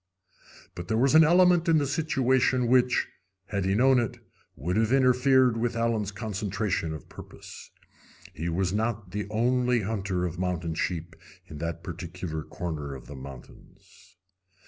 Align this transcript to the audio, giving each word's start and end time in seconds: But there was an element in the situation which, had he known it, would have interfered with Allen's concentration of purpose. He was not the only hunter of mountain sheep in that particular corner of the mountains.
But 0.73 0.87
there 0.87 0.97
was 0.97 1.13
an 1.13 1.23
element 1.23 1.69
in 1.69 1.77
the 1.77 1.85
situation 1.85 2.65
which, 2.65 3.07
had 3.49 3.65
he 3.65 3.75
known 3.75 3.99
it, 3.99 4.17
would 4.55 4.75
have 4.75 4.91
interfered 4.91 5.57
with 5.57 5.75
Allen's 5.75 6.09
concentration 6.11 6.91
of 6.95 7.07
purpose. 7.07 7.69
He 8.33 8.49
was 8.49 8.73
not 8.73 9.11
the 9.11 9.27
only 9.29 9.81
hunter 9.81 10.25
of 10.25 10.39
mountain 10.39 10.73
sheep 10.73 11.15
in 11.45 11.59
that 11.59 11.83
particular 11.83 12.41
corner 12.41 12.95
of 12.95 13.05
the 13.05 13.15
mountains. 13.15 14.17